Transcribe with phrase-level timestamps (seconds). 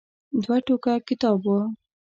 [0.41, 1.55] دوه ټوکه کتاب و.